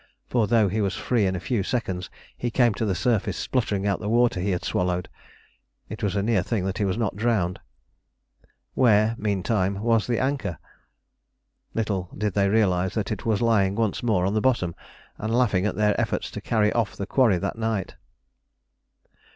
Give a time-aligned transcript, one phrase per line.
[0.25, 3.85] For though he was free in a few seconds, he came to the surface spluttering
[3.85, 5.09] out the water he had swallowed.
[5.89, 7.59] It was a near thing that he was not drowned.
[8.73, 10.57] Where, meantime, was the anchor?
[11.75, 14.73] Little did they realise that it was lying once more on the bottom
[15.19, 17.93] and laughing at their efforts to carry off the quarry that night.